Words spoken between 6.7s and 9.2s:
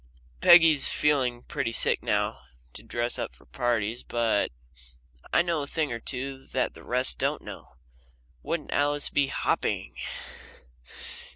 the rest don't know. Wouldn't Alice